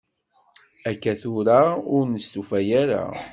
[0.89, 1.59] Akka tura
[1.95, 3.03] ur nestufa ara.